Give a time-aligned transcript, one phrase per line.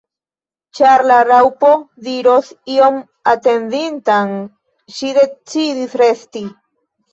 [0.77, 1.69] Ĉar la Raŭpo
[2.07, 2.97] diros ion
[3.35, 4.35] atentindan,
[4.97, 6.47] ŝi decidis resti.